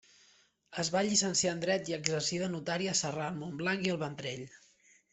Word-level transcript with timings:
Es 0.83 0.89
va 0.95 1.03
llicenciar 1.07 1.53
en 1.57 1.61
dret 1.67 1.93
i 1.93 1.97
exercí 1.99 2.41
de 2.45 2.49
notari 2.57 2.93
a 2.95 2.99
Sarral, 3.05 3.41
Montblanc 3.45 3.89
i 3.89 3.97
el 3.97 4.05
Vendrell. 4.07 4.47